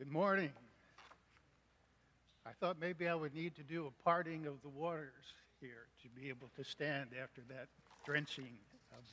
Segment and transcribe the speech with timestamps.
[0.00, 0.48] Good morning.
[2.46, 6.08] I thought maybe I would need to do a parting of the waters here to
[6.18, 7.66] be able to stand after that
[8.06, 8.56] drenching
[8.92, 9.04] of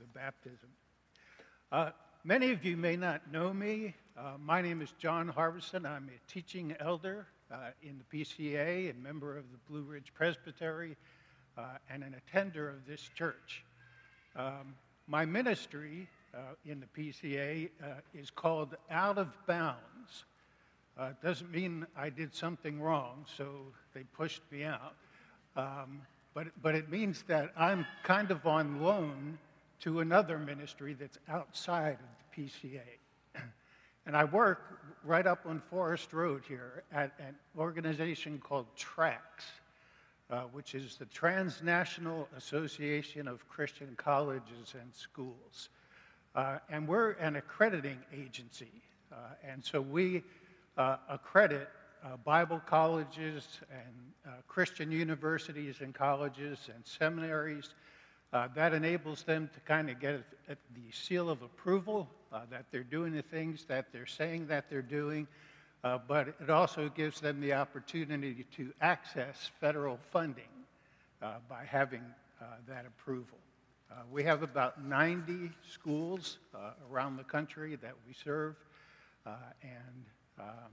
[0.00, 0.70] the baptism.
[1.70, 1.90] Uh,
[2.24, 3.94] many of you may not know me.
[4.18, 5.86] Uh, my name is John Harbison.
[5.86, 10.96] I'm a teaching elder uh, in the PCA, a member of the Blue Ridge Presbytery,
[11.56, 13.62] uh, and an attender of this church.
[14.34, 14.74] Um,
[15.06, 19.78] my ministry uh, in the PCA uh, is called Out of Bounds.
[20.98, 23.46] Uh, doesn't mean I did something wrong, so
[23.94, 24.94] they pushed me out.
[25.56, 26.02] Um,
[26.34, 29.38] but, but it means that I'm kind of on loan
[29.80, 32.80] to another ministry that's outside of the PCA.
[34.06, 39.44] and I work right up on Forest Road here at an organization called TRACS,
[40.30, 45.68] uh, which is the Transnational Association of Christian Colleges and Schools.
[46.34, 48.82] Uh, and we're an accrediting agency.
[49.10, 50.22] Uh, and so we
[50.76, 51.68] uh, accredit
[52.04, 53.94] uh, Bible colleges and
[54.46, 57.74] Christian universities and colleges and seminaries.
[58.32, 62.08] that enables them to kind of get the seal of approval
[62.50, 65.26] that they're doing the things that they're saying that they're doing.
[65.84, 70.44] Uh, but it also gives them the opportunity to access federal funding
[71.22, 72.02] uh, by having
[72.40, 73.38] uh, that approval.
[74.12, 76.38] We have about 90 schools
[76.90, 78.54] around the country that we serve
[79.62, 80.04] and
[80.38, 80.72] um,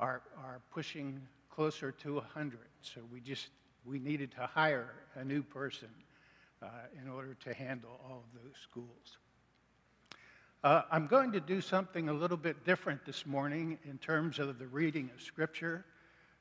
[0.00, 2.58] are, are pushing closer to 100.
[2.82, 3.48] So we just,
[3.84, 5.88] we needed to hire a new person
[6.62, 6.66] uh,
[7.02, 9.18] in order to handle all of those schools.
[10.64, 14.58] Uh, I'm going to do something a little bit different this morning in terms of
[14.58, 15.84] the reading of Scripture.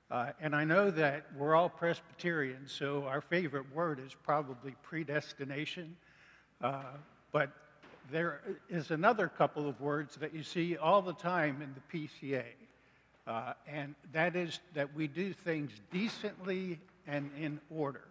[0.09, 5.95] Uh, and I know that we're all Presbyterians, so our favorite word is probably predestination.
[6.61, 6.83] Uh,
[7.31, 7.51] but
[8.11, 12.43] there is another couple of words that you see all the time in the PCA,
[13.27, 18.05] uh, and that is that we do things decently and in order.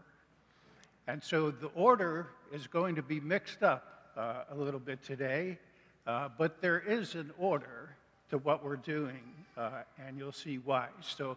[1.07, 5.59] And so the order is going to be mixed up uh, a little bit today,
[6.07, 7.95] uh, but there is an order
[8.31, 9.21] to what we're doing,
[9.57, 10.89] uh, and you'll see why.
[11.01, 11.37] So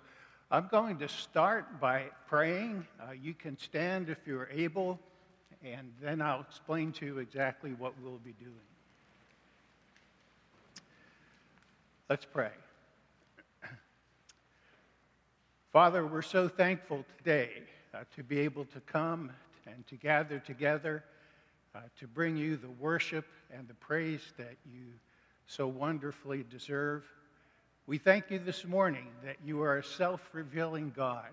[0.50, 2.88] I'm going to start by praying.
[3.00, 5.00] Uh, you can stand if you're able,
[5.64, 8.54] and then I'll explain to you exactly what we'll be doing.
[12.10, 12.52] Let's pray.
[15.74, 17.52] Father, we're so thankful today
[17.94, 19.32] uh, to be able to come
[19.66, 21.04] and to gather together
[21.76, 24.86] uh, to bring you the worship and the praise that you
[25.48, 27.04] so wonderfully deserve.
[27.86, 31.30] We thank you this morning that you are a self revealing God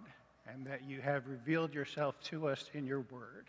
[0.47, 3.47] and that you have revealed yourself to us in your word.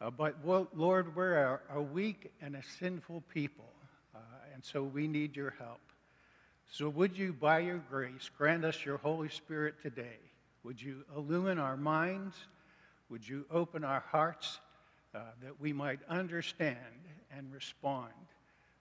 [0.00, 3.72] Uh, but well, Lord, we're a, a, weak and a sinful people,
[4.14, 4.18] uh,
[4.52, 5.80] and so we need your help.
[6.70, 10.18] So would you, by your grace, grant us your Holy Spirit today?
[10.64, 12.36] Would you illumine our minds?
[13.08, 14.58] Would you open our hearts
[15.14, 16.76] uh, that we might understand
[17.34, 18.12] and respond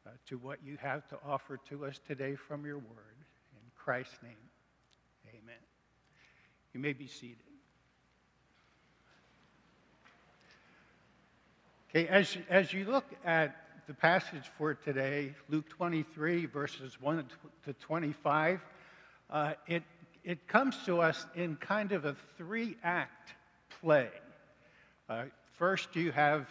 [0.05, 3.15] uh, to what you have to offer to us today from your word?
[3.53, 4.33] In Christ's name,
[5.29, 5.55] amen.
[6.73, 7.54] You may be seated.
[11.95, 13.55] Okay, as, as you look at
[13.87, 17.25] the passage for today, Luke 23, verses 1
[17.63, 18.59] to 25,
[19.29, 19.81] uh, it,
[20.25, 23.29] it comes to us in kind of a three act
[23.79, 24.09] play.
[25.07, 25.23] Uh,
[25.53, 26.49] first, you have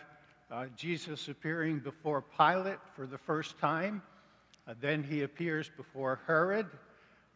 [0.50, 4.00] uh, Jesus appearing before Pilate for the first time.
[4.66, 6.68] Uh, then he appears before Herod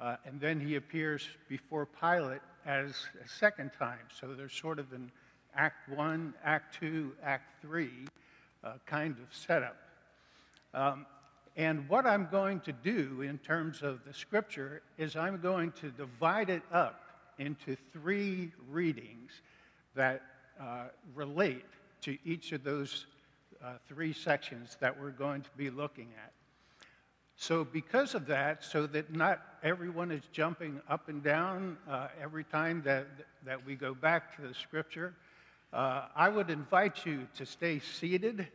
[0.01, 3.99] uh, and then he appears before Pilate as a second time.
[4.19, 5.11] So there's sort of an
[5.55, 7.91] Act 1, Act 2, Act 3
[8.65, 9.77] uh, kind of setup.
[10.75, 11.07] Um,
[11.57, 15.91] and what I'm going to do in terms of the scripture is I'm going to
[15.91, 17.01] divide it up
[17.39, 19.33] into three readings
[19.95, 20.23] that
[20.61, 21.65] uh, relate
[22.03, 23.07] to each of those
[23.65, 26.33] uh, three sections that we're going to be looking at.
[27.41, 32.43] So, because of that, so that not everyone is jumping up and down uh, every
[32.43, 33.07] time that,
[33.45, 35.15] that we go back to the scripture,
[35.73, 38.49] uh, I would invite you to stay seated.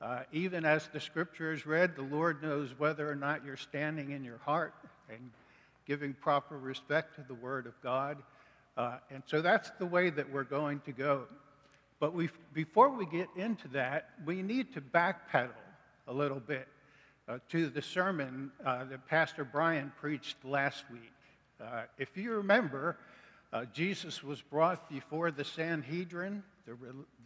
[0.00, 4.10] Uh, even as the scripture is read, the Lord knows whether or not you're standing
[4.10, 4.74] in your heart
[5.08, 5.30] and
[5.86, 8.18] giving proper respect to the Word of God.
[8.76, 11.26] Uh, and so that's the way that we're going to go.
[12.00, 15.50] But we, before we get into that, we need to backpedal
[16.06, 16.68] a little bit
[17.28, 21.12] uh, to the sermon uh, that Pastor Brian preached last week.
[21.60, 22.96] Uh, if you remember,
[23.52, 26.76] uh, Jesus was brought before the Sanhedrin, the,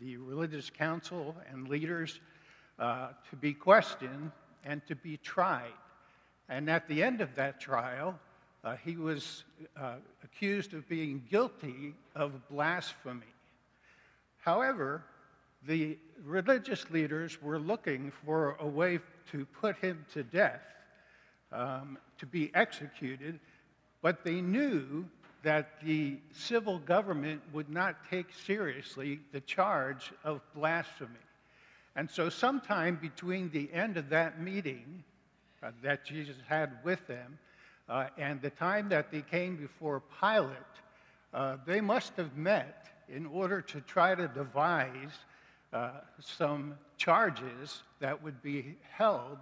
[0.00, 2.20] the religious council and leaders,
[2.78, 4.30] uh, to be questioned
[4.64, 5.72] and to be tried.
[6.48, 8.18] and at the end of that trial,
[8.64, 9.42] uh, he was
[9.76, 13.26] uh, accused of being guilty of blasphemy.
[14.38, 15.02] However,
[15.66, 19.00] the religious leaders were looking for a way
[19.32, 20.62] to put him to death,
[21.52, 23.40] um, to be executed,
[24.00, 25.04] but they knew
[25.42, 31.10] that the civil government would not take seriously the charge of blasphemy.
[31.96, 35.04] And so, sometime between the end of that meeting
[35.62, 37.38] uh, that Jesus had with them
[37.88, 40.56] uh, and the time that they came before Pilate,
[41.34, 45.12] uh, they must have met in order to try to devise
[45.72, 45.90] uh,
[46.20, 49.38] some charges that would be held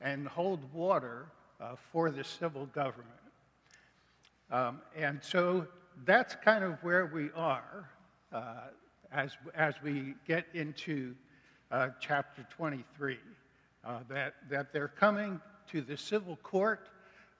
[0.00, 1.26] and hold water
[1.60, 3.08] uh, for the civil government.
[4.50, 5.66] Um, and so
[6.04, 7.88] that's kind of where we are
[8.32, 8.68] uh,
[9.12, 11.14] as, as we get into
[11.70, 13.18] uh, chapter 23.
[13.84, 15.40] Uh, that, that they're coming
[15.70, 16.88] to the civil court.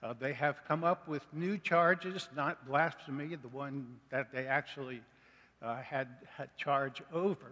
[0.01, 5.01] Uh, they have come up with new charges, not blasphemy, the one that they actually
[5.61, 6.07] uh, had,
[6.37, 7.51] had charge over,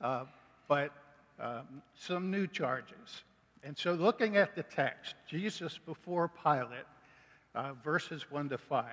[0.00, 0.24] uh,
[0.68, 0.92] but
[1.40, 3.24] um, some new charges.
[3.64, 6.86] And so, looking at the text, Jesus before Pilate,
[7.54, 8.86] uh, verses 1 to 5.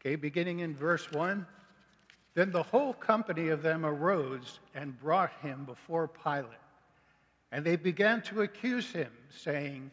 [0.00, 1.46] Okay, beginning in verse 1.
[2.34, 6.48] Then the whole company of them arose and brought him before Pilate.
[7.52, 9.90] And they began to accuse him, saying,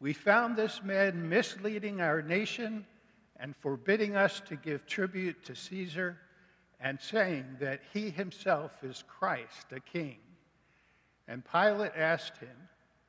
[0.00, 2.86] We found this man misleading our nation
[3.36, 6.16] and forbidding us to give tribute to Caesar,
[6.80, 10.16] and saying that he himself is Christ, a king.
[11.28, 12.56] And Pilate asked him,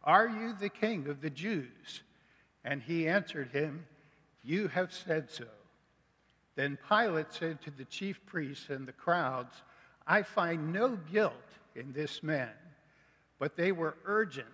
[0.04, 2.04] Are you the king of the Jews?
[2.64, 3.86] And he answered him,
[4.44, 5.46] You have said so.
[6.56, 9.56] Then Pilate said to the chief priests and the crowds,
[10.06, 11.34] I find no guilt
[11.76, 12.50] in this man.
[13.40, 14.48] But they were urgent,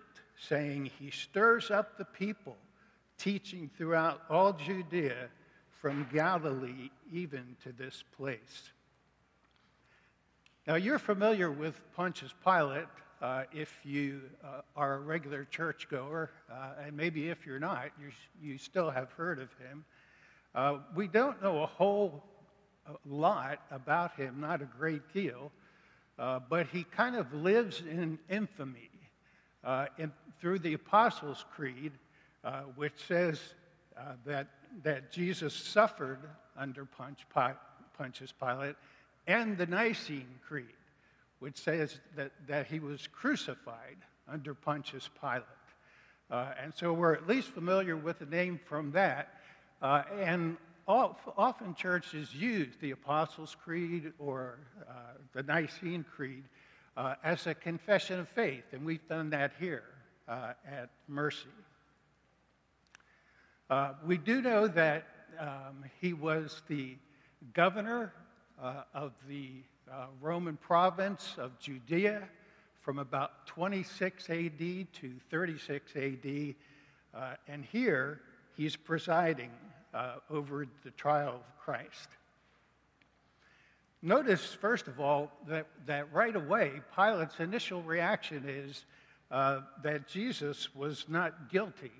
[0.48, 2.56] saying, He stirs up the people,
[3.18, 5.28] teaching throughout all Judea,
[5.68, 8.70] from Galilee even to this place.
[10.68, 12.88] Now, you're familiar with Pontius Pilate
[13.22, 18.10] uh, if you uh, are a regular churchgoer, uh, and maybe if you're not, you,
[18.42, 19.86] you still have heard of him.
[20.54, 22.22] Uh, we don't know a whole
[22.86, 25.50] uh, lot about him, not a great deal,
[26.18, 28.90] uh, but he kind of lives in infamy
[29.96, 31.92] in, through the Apostles' Creed,
[32.76, 33.40] which says
[34.26, 34.48] that,
[34.82, 36.20] that Jesus suffered
[36.58, 36.86] under
[37.96, 38.76] Pontius Pilate,
[39.28, 40.66] and the Nicene Creed,
[41.38, 45.44] which says that, that he was crucified under Pontius Pilate.
[46.30, 49.34] and so we're at least familiar with the name from that.
[49.80, 50.56] Uh, and
[50.88, 54.58] often churches use the Apostles' Creed or
[54.88, 54.92] uh,
[55.34, 56.44] the Nicene Creed
[56.96, 59.84] uh, as a confession of faith, and we've done that here
[60.26, 61.46] uh, at Mercy.
[63.68, 65.06] Uh, we do know that
[65.38, 66.96] um, he was the
[67.52, 68.12] governor
[68.62, 69.50] uh, of the
[70.20, 72.28] Roman province of Judea
[72.80, 76.54] from about 26 AD to 36 AD,
[77.48, 78.20] and here
[78.56, 79.50] he's presiding
[79.94, 82.08] uh, over the trial of Christ.
[84.02, 88.84] Notice, first of all, that, that right away, Pilate's initial reaction is
[89.30, 91.90] uh, that Jesus was not guilty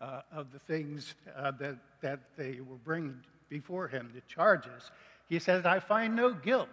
[0.00, 3.16] uh, of the things uh, that, that they were bringing
[3.48, 4.90] before him, the charges.
[5.28, 6.68] He says, I find no guilt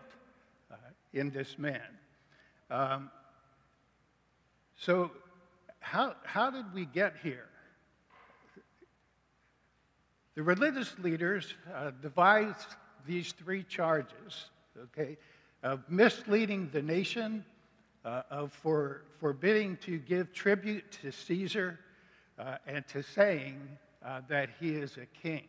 [0.72, 0.76] uh,
[1.14, 1.82] in this man.
[2.70, 3.10] Um,
[4.76, 5.12] so,
[5.80, 7.46] how, how did we get here?
[10.36, 15.18] The religious leaders uh, devised these three charges, okay,
[15.62, 17.46] of misleading the nation,
[18.04, 21.80] uh, of for, forbidding to give tribute to Caesar,
[22.40, 23.62] uh, and to saying
[24.04, 25.44] uh, that he is a king.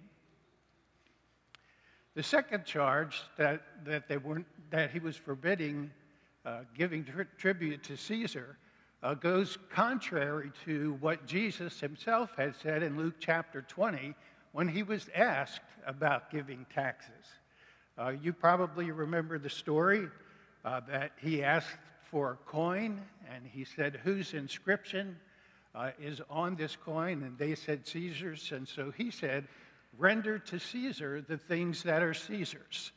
[2.15, 5.91] The second charge that, that, they weren't, that he was forbidding
[6.47, 8.57] uh, giving tri- tribute to Caesar
[9.03, 14.15] uh, goes contrary to what Jesus himself had said in Luke chapter 20
[14.53, 17.27] when he was asked about giving taxes.
[17.99, 20.09] Uh, you probably remember the story
[20.65, 21.77] uh, that he asked
[22.11, 23.01] for a coin,
[23.35, 25.17] and he said, Whose inscription
[25.75, 27.23] uh, is on this coin?
[27.23, 28.53] And they said, Caesar's.
[28.53, 29.49] And so he said,
[29.99, 32.93] Render to Caesar the things that are Caesar's.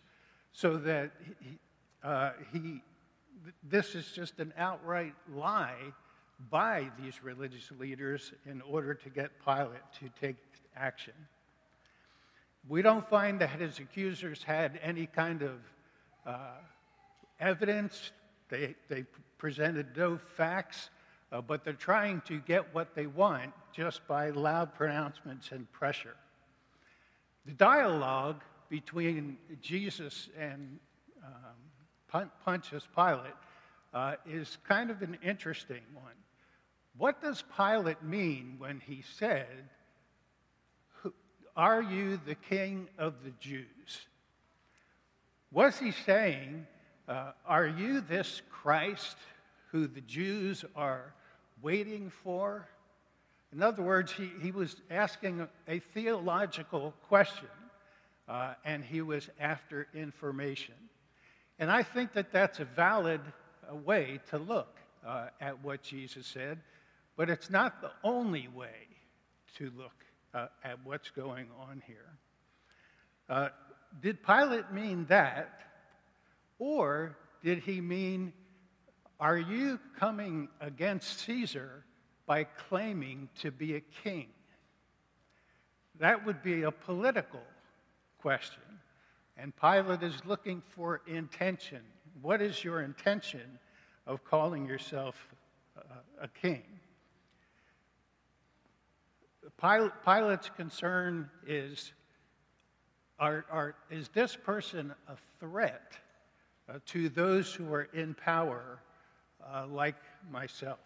[0.54, 1.60] So that he,
[2.04, 2.82] uh, he
[3.63, 5.94] this is just an outright lie
[6.50, 10.36] by these religious leaders in order to get Pilate to take
[10.75, 11.13] action.
[12.70, 15.60] We don't find that his accusers had any kind of
[16.25, 16.58] uh,
[17.39, 18.12] evidence,
[18.50, 19.06] they, they
[19.38, 20.89] presented no facts,
[21.32, 26.16] uh, but they're trying to get what they want just by loud pronouncements and pressure.
[27.48, 30.80] The dialogue between Jesus and
[31.24, 33.32] um, Pontius Pilate
[33.94, 36.12] uh, is kind of an interesting one.
[36.98, 39.48] What does Pilate mean when he said,
[41.56, 44.08] Are you the king of the Jews?
[45.50, 46.68] Was he saying,
[47.08, 49.16] uh, Are you this Christ
[49.72, 51.13] who the Jews are
[51.62, 52.68] waiting for?
[53.54, 57.48] In other words, he, he was asking a, theological question
[58.27, 60.75] uh, and he was after information.
[61.60, 63.22] And I think that that's a valid
[63.70, 64.75] uh, way to look
[65.06, 66.60] uh, at what Jesus said,
[67.16, 68.88] but it's not the only way
[69.58, 69.94] to look
[70.34, 72.18] uh, at what's going on here.
[73.30, 73.50] Uh,
[74.01, 75.62] did Pilate mean that,
[76.60, 78.34] or did he mean,
[79.20, 81.86] are you coming against Caesar
[82.27, 84.27] by claiming to be a king?
[86.00, 87.41] That would be a political
[88.19, 88.62] question.
[89.38, 91.81] And Pilate is looking for intention.
[92.22, 93.57] What is your intention
[94.05, 95.15] of calling yourself
[96.22, 96.63] a king?
[99.60, 101.93] Pilate's concern is
[103.19, 105.93] are, are, is this person a threat
[106.69, 108.79] uh, to those who are in power,
[109.43, 109.96] uh, like
[110.31, 110.79] myself?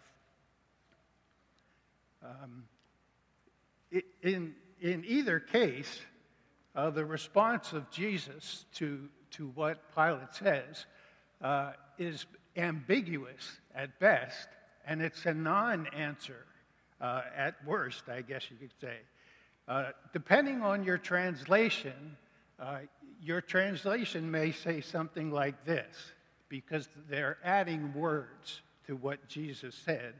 [2.24, 2.64] Um,
[4.22, 6.00] in, in either case,
[6.74, 10.86] uh, the response of Jesus to, to what Pilate says
[11.42, 12.26] uh, is
[12.56, 14.48] ambiguous at best,
[14.86, 16.46] and it's a non answer
[17.00, 18.96] uh, at worst, I guess you could say.
[19.68, 22.16] Uh, depending on your translation,
[22.58, 22.78] uh,
[23.20, 26.12] your translation may say something like this,
[26.48, 30.14] because they're adding words to what Jesus said.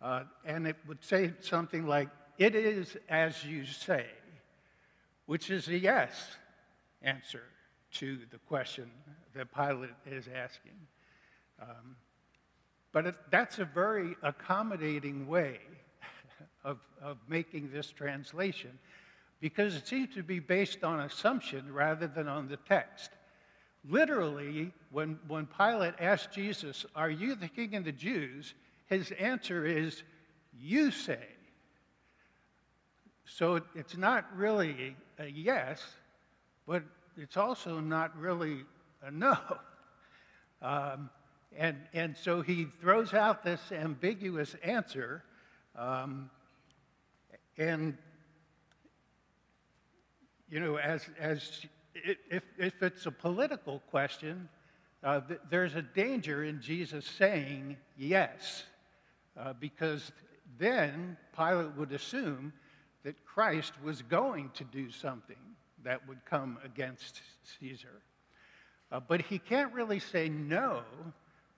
[0.00, 4.06] Uh, and it would say something like, It is as you say
[5.28, 6.36] which is a yes
[7.02, 7.42] answer
[7.92, 8.90] to the question
[9.34, 10.72] that Pilate is asking.
[11.60, 11.96] Um,
[12.92, 15.58] but it, that's a very accommodating way
[16.64, 18.78] of, of making this translation
[19.38, 23.10] because it seems to be based on assumption rather than on the text.
[23.86, 28.54] Literally, when, when Pilate asked Jesus, Are you the king of the Jews?
[28.88, 30.02] His answer is,
[30.58, 31.26] You say.
[33.24, 35.82] So it's not really a yes,
[36.66, 36.82] but
[37.16, 38.64] it's also not really
[39.02, 39.36] a no.
[40.60, 41.08] Um,
[41.56, 45.22] and, and so he throws out this ambiguous answer.
[45.76, 46.30] Um,
[47.56, 47.96] and,
[50.50, 51.64] you know, as, as
[51.94, 54.48] if, if it's a political question,
[55.02, 58.64] uh, th- there's a danger in Jesus saying yes,
[59.38, 60.12] uh, because
[60.58, 62.52] then Pilate would assume
[63.04, 65.36] that Christ was going to do something
[65.84, 67.22] that would come against
[67.60, 68.02] Caesar.
[68.90, 70.82] Uh, but he can't really say no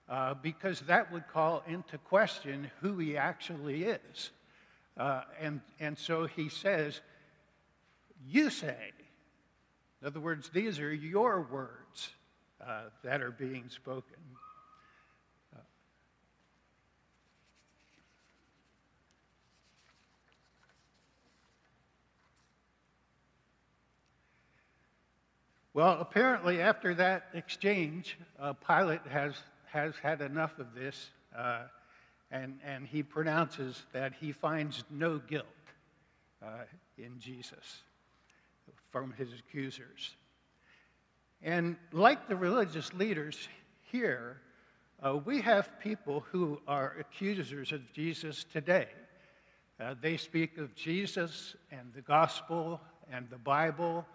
[0.09, 4.31] uh, because that would call into question who he actually is.
[4.97, 7.01] Uh, and, and so he says,
[8.27, 8.77] You say.
[10.01, 12.09] In other words, these are your words
[12.65, 14.17] uh, that are being spoken.
[25.73, 29.35] Well, apparently, after that exchange, uh, Pilate has,
[29.71, 31.61] has had enough of this, uh,
[32.29, 35.45] and, and he pronounces that he finds no guilt
[36.43, 36.65] uh,
[36.97, 37.83] in Jesus
[38.89, 40.17] from his accusers.
[41.41, 43.47] And like the religious leaders
[43.91, 44.41] here,
[45.01, 48.89] uh, we have people who are accusers of Jesus today.
[49.79, 54.05] Uh, they speak of Jesus and the gospel and the Bible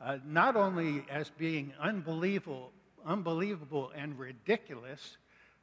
[0.00, 2.70] uh, not only as being unbelievable,
[3.04, 5.16] unbelievable and ridiculous,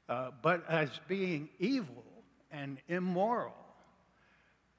[0.10, 2.04] uh, but as being evil
[2.52, 3.54] and immoral.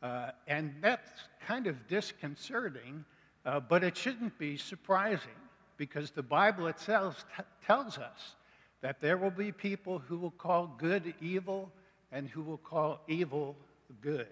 [0.02, 1.10] Uh, and that's
[1.46, 3.04] kind of disconcerting,
[3.44, 5.30] uh, but it shouldn't be surprising
[5.76, 7.24] because the Bible itself
[7.66, 8.34] tells us
[8.82, 11.70] that there will be people who will call good evil
[12.12, 13.56] and who will call evil
[14.00, 14.28] good.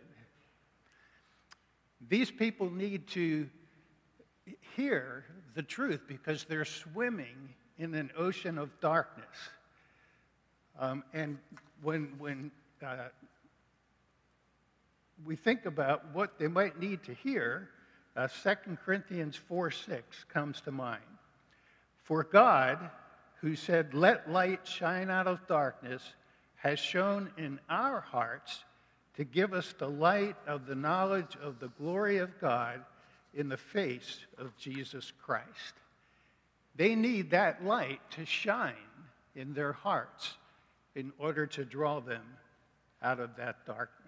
[2.09, 3.49] These people need to
[4.77, 5.25] hear
[5.55, 9.27] the truth because they're swimming in an ocean of darkness.
[10.79, 11.39] Um, and
[11.83, 12.51] when, when
[12.85, 13.09] uh,
[15.25, 17.69] we think about what they might need to hear,
[18.17, 21.03] uh, 2 Corinthians 4 6 comes to mind.
[22.03, 22.91] For God,
[23.41, 26.03] who said, Let light shine out of darkness,
[26.57, 28.65] has shone in our hearts
[29.17, 32.85] to give us the light of the knowledge of the glory of God
[33.37, 35.75] in the face of Jesus Christ.
[36.77, 38.75] They need that light to shine
[39.35, 40.35] in their hearts
[40.95, 42.25] in order to draw them
[43.03, 44.01] out of that darkness.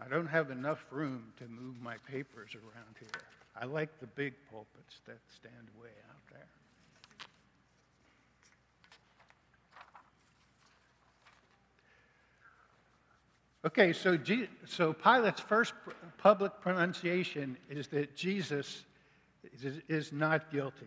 [0.00, 3.22] I don't have enough room to move my papers around here.
[3.60, 6.63] I like the big pulpits that stand way out there.
[13.64, 15.72] Okay, so, G- so Pilate's first
[16.18, 18.84] public pronunciation is that Jesus
[19.62, 20.86] is, is not guilty.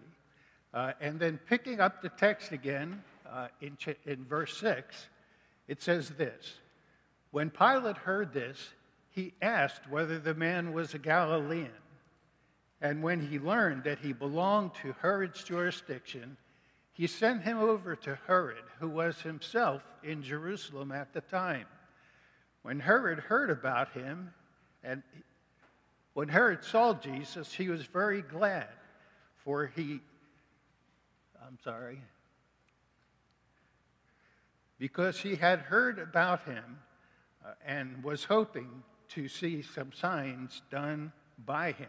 [0.76, 5.10] Uh, and then picking up the text again uh, in, ch- in verse 6,
[5.68, 6.54] it says this
[7.32, 8.70] When Pilate heard this,
[9.10, 11.72] he asked whether the man was a Galilean.
[12.80, 16.38] And when he learned that he belonged to Herod's jurisdiction,
[16.94, 21.66] he sent him over to Herod, who was himself in Jerusalem at the time.
[22.68, 24.34] When Herod heard about him,
[24.84, 25.02] and
[26.16, 28.68] when Herod saw Jesus, he was very glad,
[29.38, 30.02] for he,
[31.42, 32.02] I'm sorry,
[34.78, 36.80] because he had heard about him
[37.46, 41.14] uh, and was hoping to see some signs done
[41.46, 41.88] by him.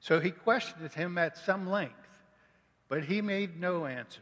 [0.00, 1.94] So he questioned him at some length,
[2.90, 4.20] but he made no answer.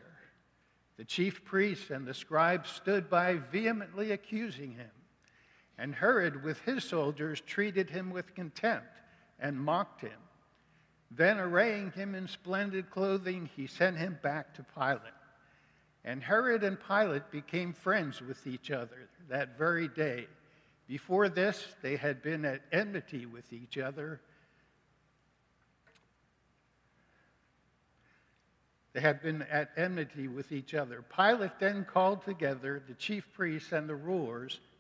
[0.99, 4.91] The chief priests and the scribes stood by, vehemently accusing him.
[5.79, 9.01] And Herod, with his soldiers, treated him with contempt
[9.41, 10.19] and mocked him.
[11.11, 15.01] Then, arraying him in splendid clothing, he sent him back to Pilate.
[16.05, 20.27] And Herod and Pilate became friends with each other that very day.
[20.87, 24.21] Before this, they had been at enmity with each other.
[28.93, 31.03] They had been at enmity with each other.
[31.03, 34.61] Pilate then called together the chief priests and the rulers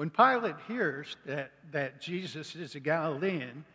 [0.00, 3.66] When Pilate hears that, that Jesus is a Galilean,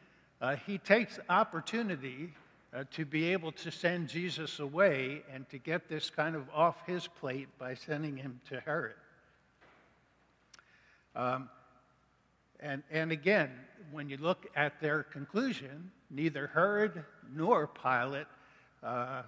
[0.42, 2.34] uh, he takes opportunity
[2.74, 6.78] uh, to be able to send Jesus away and to get this kind of off
[6.88, 8.96] his plate by sending him to Herod.
[11.16, 11.48] Um,
[12.60, 13.52] and, and again,
[13.92, 18.26] when you look at their conclusion, neither Herod nor Pilate
[18.82, 19.22] uh,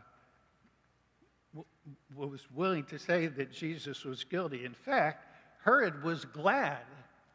[1.54, 4.66] w- was willing to say that Jesus was guilty.
[4.66, 5.27] In fact,
[5.68, 6.86] Herod was glad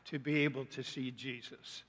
[0.07, 1.83] to be able to see Jesus.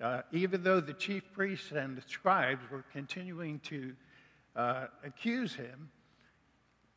[0.00, 3.94] Uh, even though the chief priests and the scribes were continuing to
[4.56, 5.88] uh, accuse him,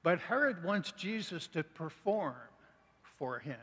[0.01, 2.33] but Herod wants Jesus to perform
[3.19, 3.59] for him.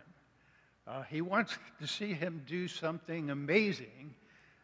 [0.87, 4.15] Uh, he wants to see him do something amazing.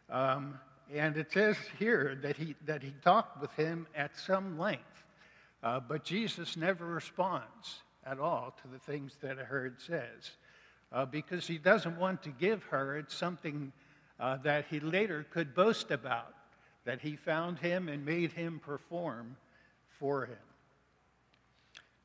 [0.09, 0.57] Um,
[0.93, 5.03] and it says here that he, that he talked with him at some length.
[5.63, 10.31] Uh, but Jesus never responds at all to the things that Herod says
[10.91, 13.71] uh, because he doesn't want to give Herod something
[14.19, 16.33] uh, that he later could boast about,
[16.85, 19.35] that he found him and made him perform
[19.99, 20.37] for him.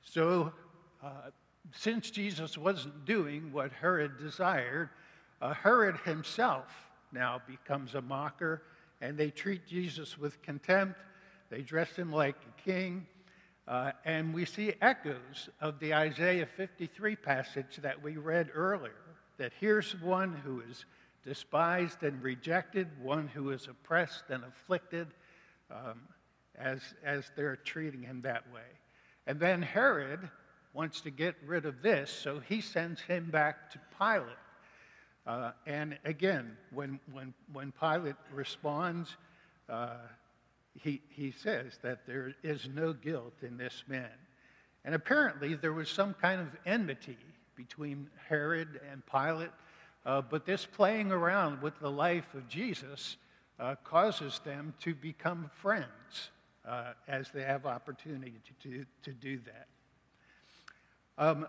[0.02, 0.52] So,
[1.02, 1.30] uh,
[1.72, 4.90] since Jesus wasn't doing what Herod desired,
[5.42, 6.66] uh, Herod himself
[7.12, 8.62] now becomes a mocker,
[9.00, 10.98] and they treat Jesus with contempt.
[11.50, 13.06] They dress him like a king.
[13.68, 18.92] Uh, and we see echoes of the Isaiah 53 passage that we read earlier
[19.38, 20.84] that here's one who is
[21.24, 25.08] despised and rejected, one who is oppressed and afflicted,
[25.70, 26.00] um,
[26.56, 28.60] as, as they're treating him that way.
[29.26, 30.30] And then Herod
[30.72, 34.36] wants to get rid of this, so he sends him back to Pilate.
[35.26, 39.16] Uh, and again, when, when, when Pilate responds,
[39.68, 39.96] uh,
[40.82, 44.10] he, he says that there is no guilt in this man.
[44.84, 47.18] And apparently, there was some kind of enmity
[47.56, 49.50] between Herod and Pilate,
[50.04, 53.16] uh, but this playing around with the life of Jesus
[53.58, 56.30] uh, causes them to become friends
[56.66, 59.66] uh, as they have opportunity to, to, to do that.
[61.18, 61.46] Um,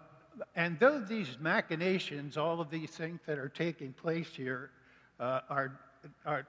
[0.56, 4.72] and though these machinations, all of these things that are taking place here,
[5.20, 5.80] uh, are,
[6.26, 6.48] are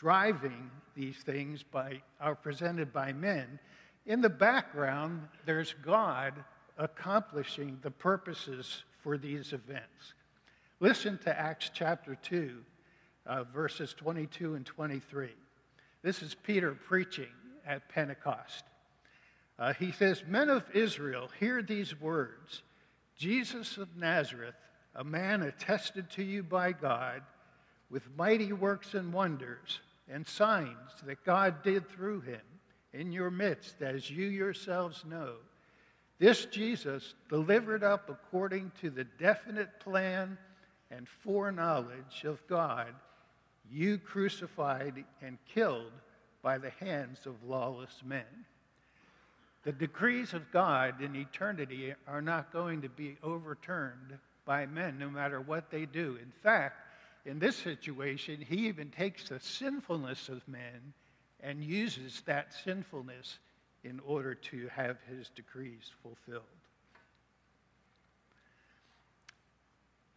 [0.00, 3.58] driving these things by, are presented by men,
[4.06, 6.32] in the background, there's God
[6.78, 10.14] accomplishing the purposes for these events.
[10.80, 12.56] Listen to Acts chapter 2,
[13.26, 15.28] uh, verses 22 and 23.
[16.02, 17.28] This is Peter preaching
[17.66, 18.64] at Pentecost.
[19.58, 22.62] Uh, he says, Men of Israel, hear these words
[23.18, 24.54] Jesus of Nazareth,
[24.94, 27.20] a man attested to you by God
[27.90, 29.80] with mighty works and wonders
[30.12, 32.40] and signs that God did through him
[32.92, 35.34] in your midst, as you yourselves know.
[36.18, 40.36] This Jesus, delivered up according to the definite plan
[40.90, 42.88] and foreknowledge of God,
[43.70, 45.92] you crucified and killed
[46.42, 48.24] by the hands of lawless men.
[49.62, 55.10] The decrees of God in eternity are not going to be overturned by men, no
[55.10, 56.18] matter what they do.
[56.20, 56.76] In fact,
[57.24, 60.94] in this situation, he even takes the sinfulness of men
[61.42, 63.38] and uses that sinfulness
[63.84, 66.44] in order to have his decrees fulfilled.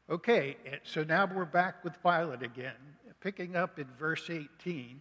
[0.10, 2.76] Okay, so now we're back with Pilate again,
[3.22, 5.00] picking up in verse 18.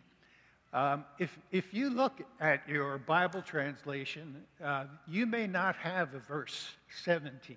[0.73, 6.21] Um, if, if you look at your Bible translation, uh, you may not have a
[6.21, 6.71] verse
[7.05, 7.57] 17.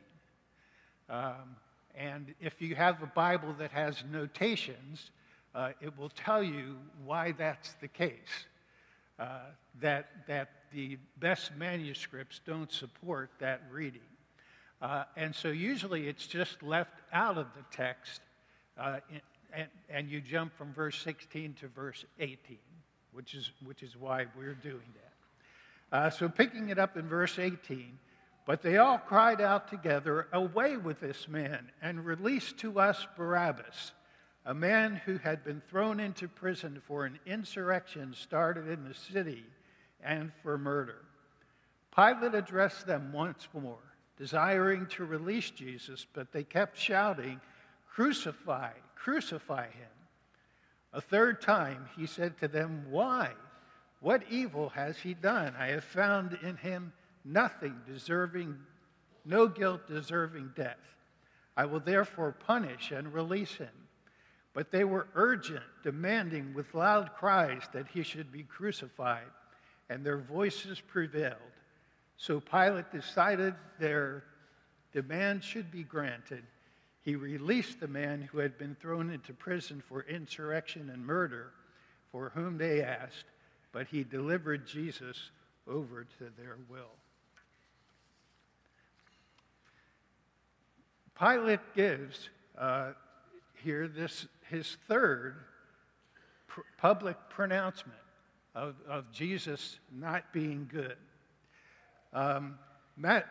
[1.09, 1.55] Um,
[1.97, 5.11] and if you have a Bible that has notations,
[5.53, 8.45] uh, it will tell you why that's the case.
[9.17, 9.39] Uh,
[9.79, 14.01] that, that the best manuscripts don't support that reading.
[14.81, 18.19] Uh, and so usually it's just left out of the text,
[18.77, 18.99] uh,
[19.53, 22.57] and, and you jump from verse 16 to verse 18
[23.15, 25.97] which is, which is why we're doing that.
[25.97, 27.97] Uh, so, picking it up in verse 18,
[28.45, 33.93] but they all cried out together, Away with this man, and release to us Barabbas,
[34.45, 39.43] a man who had been thrown into prison for an insurrection started in the city
[40.03, 40.99] and for murder.
[41.95, 43.79] Pilate addressed them once more,
[44.17, 47.41] desiring to release Jesus, but they kept shouting,
[47.87, 49.87] Crucify, crucify him.
[50.93, 53.31] A third time he said to them, Why?
[54.01, 55.55] What evil has he done?
[55.57, 56.93] I have found in him
[57.25, 58.57] nothing deserving,
[59.25, 60.77] no guilt deserving death.
[61.57, 63.69] I will therefore punish and release him.
[64.53, 69.27] But they were urgent, demanding with loud cries that he should be crucified,
[69.89, 71.35] and their voices prevailed.
[72.15, 74.23] So Pilate decided their
[74.93, 76.43] demand should be granted
[77.05, 81.51] he released the man who had been thrown into prison for insurrection and murder,
[82.11, 83.25] for whom they asked,
[83.71, 85.29] but he delivered Jesus
[85.67, 86.95] over to their will.
[91.19, 92.91] Pilate gives uh,
[93.63, 95.35] here this his third
[96.47, 97.97] pr- public pronouncement
[98.53, 100.97] of, of Jesus not being good,
[102.13, 102.57] um,
[102.97, 103.25] not,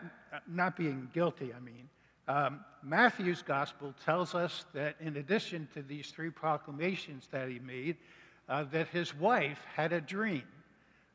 [0.47, 1.89] not being guilty, I mean.
[2.27, 7.97] Um, Matthew's gospel tells us that in addition to these three proclamations that he made,
[8.49, 10.45] uh, that his wife had a dream.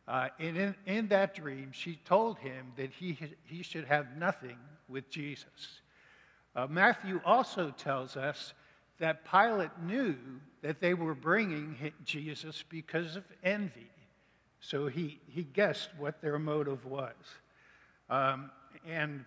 [0.07, 4.57] Uh, and in, in that dream, she told him that he, he should have nothing
[4.87, 5.78] with Jesus.
[6.59, 8.53] Uh, Matthew also tells us
[8.97, 10.17] that Pilate knew
[10.61, 13.89] that they were bringing Jesus because of envy.
[14.59, 17.13] So he, he guessed what their motive was.
[18.09, 18.51] Um,
[18.85, 19.23] and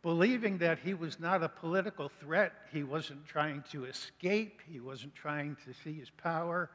[0.00, 5.14] believing that he was not a political threat, he wasn't trying to escape, he wasn't
[5.14, 6.70] trying to see his power.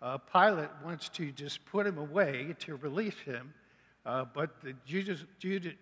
[0.00, 3.52] Uh, Pilate wants to just put him away to release him,
[4.06, 5.74] uh, but the Judas, Judas,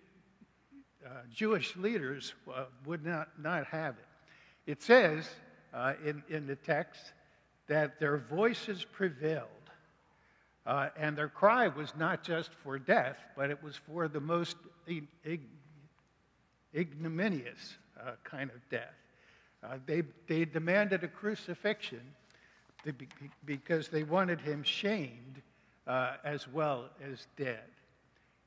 [1.05, 4.71] uh, Jewish leaders uh, would not, not have it.
[4.71, 5.29] It says
[5.73, 7.13] uh, in, in the text
[7.67, 9.47] that their voices prevailed.
[10.65, 14.55] Uh, and their cry was not just for death, but it was for the most
[16.75, 18.93] ignominious uh, kind of death.
[19.85, 22.01] They, they demanded a crucifixion
[23.45, 25.41] because they wanted him shamed
[25.87, 27.65] uh, as well as dead.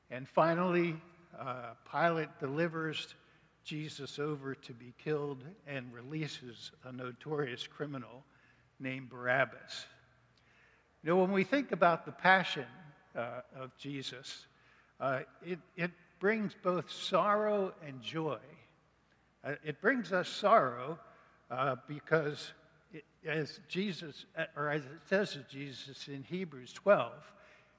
[0.09, 0.95] And finally,
[1.39, 3.15] uh, Pilate delivers
[3.63, 8.23] Jesus over to be killed and releases a notorious criminal
[8.79, 9.85] named Barabbas.
[11.03, 12.65] You know, when we think about the passion
[13.15, 14.47] uh, of Jesus,
[14.99, 18.39] uh, it, it brings both sorrow and joy.
[19.43, 20.99] Uh, it brings us sorrow
[21.51, 22.53] uh, because,
[22.93, 27.11] it, as Jesus, or as it says of Jesus in Hebrews 12,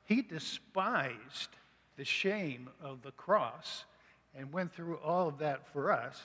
[0.05, 1.49] he despised
[1.97, 3.85] the shame of the cross
[4.35, 6.21] and went through all of that for us.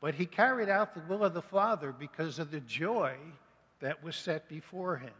[0.00, 3.14] But he carried out the will of the Father because of the joy
[3.80, 5.10] that was set before him.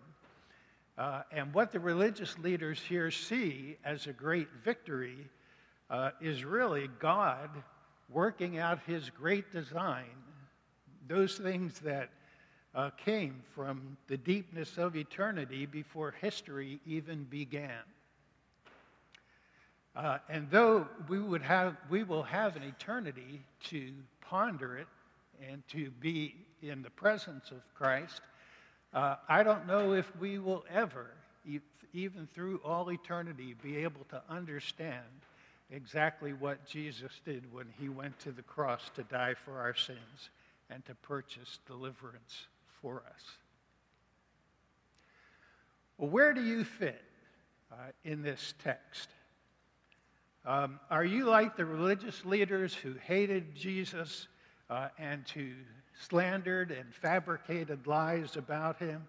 [0.99, 5.17] Uh, and what the religious leaders here see as a great victory
[5.91, 7.51] uh, is really God
[8.09, 10.05] working out his great design,
[11.07, 12.11] those things that
[12.75, 17.83] uh, came from the deepness of eternity before history even began.
[19.97, 24.87] Uh, and though we, would have, we will have an eternity to ponder it
[25.51, 28.21] and to be in the presence of Christ,
[28.93, 31.07] uh, I don't know if we will ever,
[31.95, 35.03] even through all eternity, be able to understand
[35.71, 40.31] exactly what Jesus did when he went to the cross to die for our sins
[40.69, 42.47] and to purchase deliverance
[42.83, 43.23] for us.
[45.97, 47.01] Well, where do you fit
[47.73, 49.09] uh, in this text?
[50.47, 54.29] Um, are you like the religious leaders who hated Jesus
[54.71, 55.49] uh, and who
[56.01, 59.05] slandered and fabricated lies about him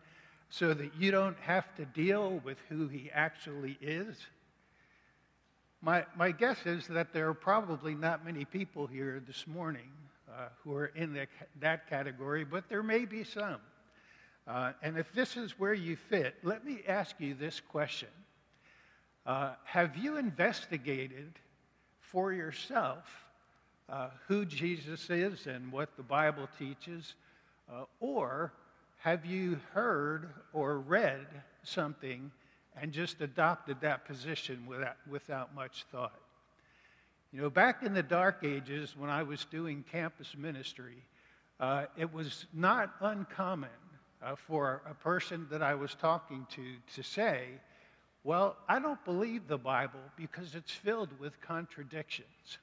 [0.50, 4.18] so that you don't have to deal with who he actually is?
[5.84, 9.92] My, my guess is that there are probably not many people here this morning
[10.28, 11.28] uh, who are in the,
[11.60, 13.58] that category, but there may be some.
[14.48, 18.10] Uh, and if this is where you fit, let me ask you this question
[19.28, 21.34] uh, Have you investigated
[22.00, 23.06] for yourself
[23.90, 27.14] uh, who Jesus is and what the Bible teaches?
[27.72, 28.54] Uh, or
[28.98, 31.28] have you heard or read
[31.64, 32.32] something
[32.82, 36.20] and just adopted that position without, without much thought.
[37.34, 41.04] You know, back in the dark ages when I was doing campus ministry,
[41.60, 43.70] uh, it was not uncommon
[44.22, 46.64] uh, for a person that I was talking to
[46.96, 47.46] to say,
[48.28, 52.58] Well, I don't believe the Bible because it's filled with contradictions.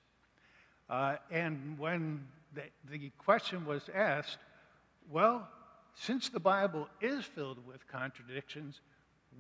[0.91, 4.37] Uh, and when the, the question was asked,
[5.11, 5.49] Well,
[5.95, 8.83] since the Bible is filled with contradictions,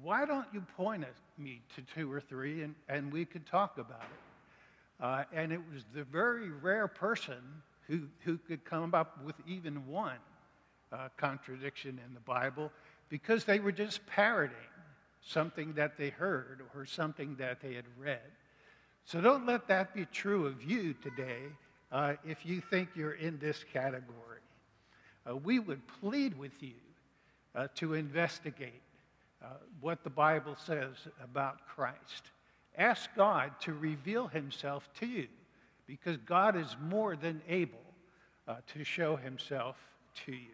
[0.02, 3.76] why don't you point at me to two or three and, and we could talk
[3.76, 5.04] about it?
[5.04, 7.42] Uh, and it was the very rare person
[7.86, 10.16] who, who could come up with even one
[10.90, 12.72] uh, contradiction in the Bible
[13.10, 14.56] because they were just parroting
[15.26, 18.20] something that they heard or something that they had read.
[19.04, 21.42] So don't let that be true of you today
[21.92, 24.40] uh, if you think you're in this category.
[25.28, 26.74] Uh, we would plead with you
[27.54, 28.82] uh, to investigate
[29.42, 29.48] uh,
[29.80, 32.30] what the Bible says about Christ.
[32.76, 35.28] Ask God to reveal himself to you
[35.86, 37.78] because God is more than able
[38.48, 39.76] uh, to show himself
[40.26, 40.48] to you.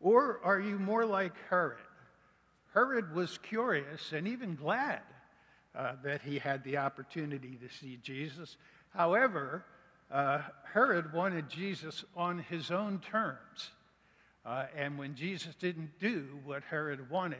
[0.00, 1.78] Or are you more like Herod?
[2.74, 5.00] Herod was curious and even glad
[5.74, 8.56] uh, that he had the opportunity to see Jesus.
[8.90, 9.64] However,
[10.10, 10.40] uh,
[10.72, 13.70] Herod wanted Jesus on his own terms.
[14.44, 17.38] Uh, and when Jesus didn't do what Herod wanted,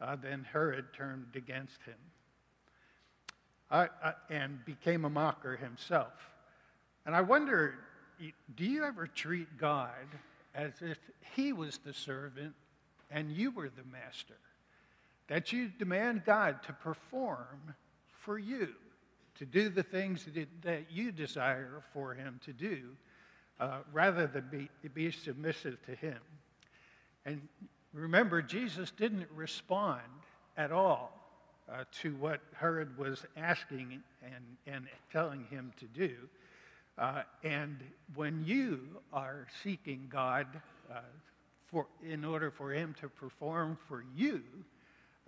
[0.00, 1.96] uh, then Herod turned against him
[4.30, 6.12] and became a mocker himself.
[7.04, 7.74] And I wonder
[8.56, 10.06] do you ever treat God
[10.54, 10.98] as if
[11.34, 12.54] he was the servant
[13.10, 14.38] and you were the master?
[15.28, 17.74] That you demand God to perform
[18.20, 18.68] for you,
[19.36, 22.82] to do the things that, that you desire for him to do,
[23.60, 26.18] uh, rather than be, be submissive to him.
[27.24, 27.46] And
[27.92, 30.02] remember, Jesus didn't respond
[30.56, 31.12] at all
[31.70, 36.14] uh, to what Herod was asking and, and telling him to do.
[36.96, 37.78] Uh, and
[38.14, 38.80] when you
[39.12, 40.46] are seeking God
[40.90, 41.00] uh,
[41.66, 44.42] for, in order for him to perform for you,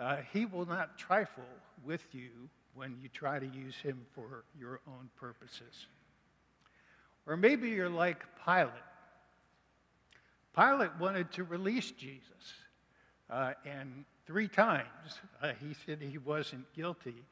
[0.00, 1.44] uh, he will not trifle
[1.84, 2.30] with you
[2.74, 5.86] when you try to use him for your own purposes.
[7.26, 8.72] Or maybe you're like Pilate.
[10.56, 12.24] Pilate wanted to release Jesus,
[13.28, 17.22] uh, and three times uh, he said he wasn't guilty.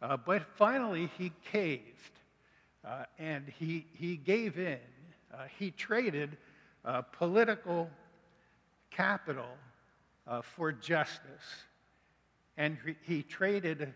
[0.00, 2.18] Uh, but finally, he caved
[2.84, 4.78] uh, and he, he gave in.
[5.32, 6.36] Uh, he traded
[6.84, 7.90] uh, political
[8.90, 9.50] capital
[10.42, 11.64] for justice,
[12.58, 13.94] and he traded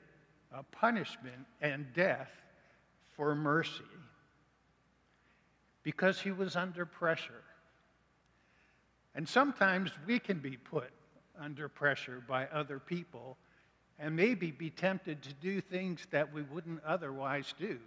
[0.54, 2.30] uh, punishment and death
[3.16, 3.82] for mercy
[5.82, 7.42] because he was under pressure.
[9.16, 10.90] And sometimes we can be put
[11.38, 13.36] under pressure by other people
[13.98, 17.78] and maybe be tempted to do things that we wouldn't otherwise do.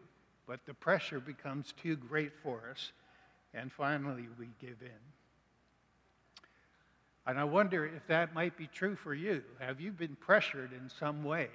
[0.45, 2.91] But the pressure becomes too great for us,
[3.53, 5.14] and finally we give in.
[7.27, 9.43] And I wonder if that might be true for you.
[9.59, 11.49] Have you been pressured in some way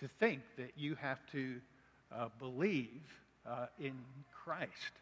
[0.00, 1.60] to think that you have to
[2.12, 3.00] uh, believe
[3.46, 3.94] uh, in
[4.32, 4.92] Christ?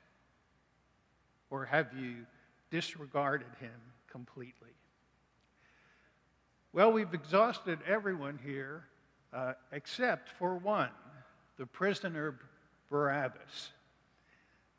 [1.50, 2.26] Or have you
[2.70, 3.70] disregarded him
[4.10, 4.70] completely?
[6.72, 8.84] Well, we've exhausted everyone here
[9.32, 10.90] uh, except for one,
[11.58, 12.38] the prisoner
[12.90, 13.70] Barabbas.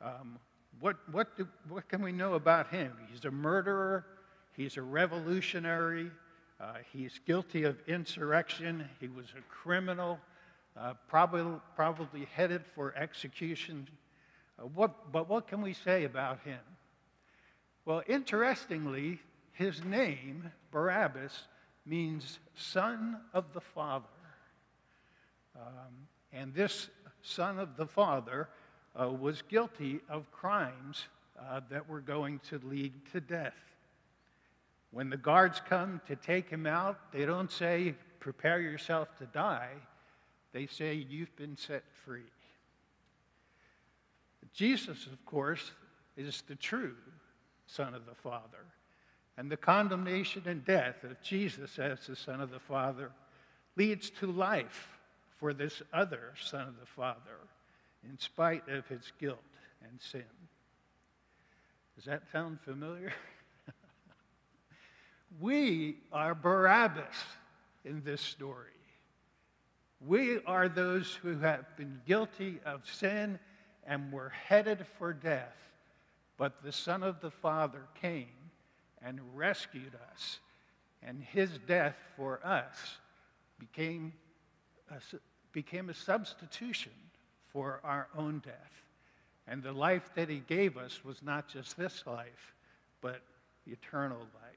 [0.00, 0.38] Um,
[0.80, 2.92] what, what, do, what can we know about him?
[3.10, 4.04] He's a murderer,
[4.58, 6.10] he's a revolutionary,
[6.60, 10.18] uh, he's guilty of insurrection, he was a criminal,
[10.76, 13.88] uh, probably, probably headed for execution.
[14.58, 16.58] Uh, what, but what can we say about him?
[17.84, 19.20] Well, interestingly,
[19.52, 21.46] his name, Barabbas,
[21.86, 24.06] means son of the Father.
[25.54, 26.88] Um, and this
[27.22, 28.48] son of the Father
[29.00, 31.06] uh, was guilty of crimes
[31.40, 33.54] uh, that were going to lead to death.
[34.90, 39.70] When the guards come to take him out, they don't say, prepare yourself to die.
[40.52, 42.22] They say, you've been set free.
[44.54, 45.70] Jesus, of course,
[46.16, 46.96] is the true
[47.66, 48.64] Son of the Father.
[49.36, 53.12] And the condemnation and death of Jesus as the Son of the Father
[53.76, 54.88] leads to life
[55.38, 57.38] for this other Son of the Father
[58.08, 59.38] in spite of his guilt
[59.88, 60.24] and sin.
[61.94, 63.12] Does that sound familiar?
[65.40, 67.14] we are Barabbas
[67.84, 68.66] in this story.
[70.06, 73.38] We are those who have been guilty of sin
[73.86, 75.56] and were headed for death.
[76.36, 78.28] But the Son of the Father came
[79.02, 80.38] and rescued us,
[81.02, 82.98] and his death for us
[83.58, 84.12] became
[84.90, 85.00] a,
[85.52, 86.92] became a substitution
[87.52, 88.82] for our own death.
[89.48, 92.54] And the life that he gave us was not just this life,
[93.00, 93.22] but
[93.66, 94.47] eternal life.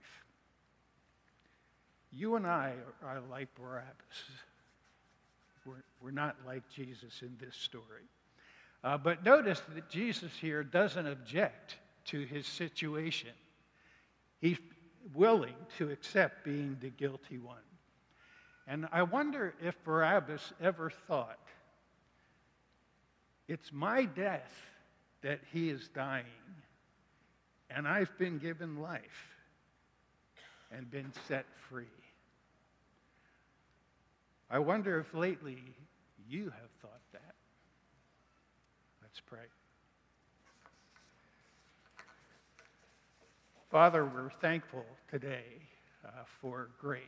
[2.12, 3.86] You and I are like Barabbas.
[5.66, 8.04] We're, we're not like Jesus in this story.
[8.84, 13.30] Uh, but notice that Jesus here doesn't object to his situation.
[14.40, 14.58] He's
[15.14, 17.58] willing to accept being the guilty one.
[18.68, 21.40] And I wonder if Barabbas ever thought,
[23.48, 24.52] it's my death
[25.22, 26.26] that he is dying,
[27.70, 29.36] and I've been given life
[30.72, 31.86] and been set free.
[34.54, 35.64] I wonder if lately
[36.28, 37.36] you have thought that.
[39.02, 39.40] Let's pray.
[43.70, 45.46] Father, we're thankful today
[46.06, 46.10] uh,
[46.42, 47.02] for grace.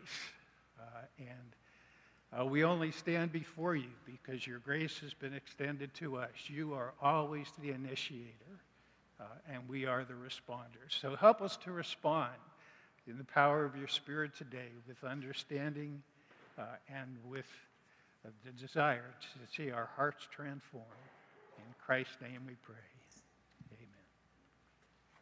[0.79, 0.83] Uh,
[1.19, 6.31] and uh, we only stand before you because your grace has been extended to us.
[6.47, 8.61] You are always the initiator,
[9.19, 10.97] uh, and we are the responders.
[11.01, 12.31] So help us to respond
[13.05, 16.01] in the power of your Spirit today with understanding
[16.57, 17.45] uh, and with
[18.25, 20.87] uh, the desire to see our hearts transformed.
[21.57, 22.92] In Christ's name we pray.